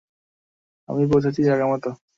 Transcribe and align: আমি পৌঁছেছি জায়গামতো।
আমি 0.89 1.03
পৌঁছেছি 1.11 1.41
জায়গামতো। 1.43 1.89